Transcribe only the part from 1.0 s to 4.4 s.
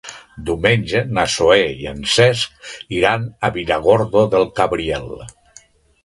na Zoè i en Cesc iran a Villargordo